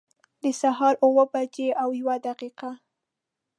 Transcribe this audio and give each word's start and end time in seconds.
د 0.43 0.45
سهار 0.61 0.93
اوه 1.05 1.23
بجي 1.33 1.67
او 1.81 1.89
یوه 1.99 2.15
دقيقه 2.27 2.71